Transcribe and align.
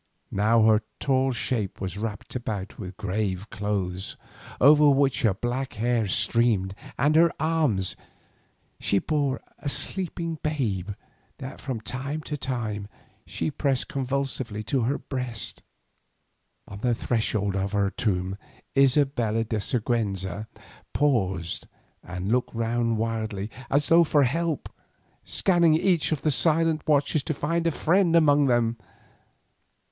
Now 0.31 0.63
her 0.63 0.81
tall 0.99 1.31
shape 1.31 1.79
was 1.79 1.95
wrapped 1.95 2.35
about 2.35 2.79
with 2.79 2.97
grave 2.97 3.47
clothes 3.51 4.17
over 4.59 4.89
which 4.89 5.21
her 5.21 5.35
black 5.35 5.73
hair 5.75 6.07
streamed, 6.07 6.73
and 6.97 7.15
in 7.15 7.21
her 7.21 7.31
arms 7.39 7.95
she 8.79 8.97
bore 8.97 9.41
a 9.59 9.69
sleeping 9.69 10.39
babe 10.41 10.89
that 11.37 11.61
from 11.61 11.81
time 11.81 12.21
to 12.21 12.35
time 12.35 12.87
she 13.27 13.51
pressed 13.51 13.89
convulsively 13.89 14.63
to 14.63 14.81
her 14.85 14.97
breast. 14.97 15.61
On 16.67 16.79
the 16.79 16.95
threshold 16.95 17.55
of 17.55 17.73
her 17.73 17.91
tomb 17.91 18.39
Isabella 18.75 19.43
de 19.43 19.59
Siguenza 19.59 20.47
paused 20.93 21.67
and 22.03 22.31
looked 22.31 22.55
round 22.55 22.97
wildly 22.97 23.51
as 23.69 23.89
though 23.89 24.03
for 24.03 24.23
help, 24.23 24.67
scanning 25.25 25.75
each 25.75 26.11
of 26.11 26.23
the 26.23 26.31
silent 26.31 26.87
watchers 26.87 27.21
to 27.21 27.35
find 27.35 27.67
a 27.67 27.71
friend 27.71 28.15
among 28.15 28.47
them. 28.47 28.77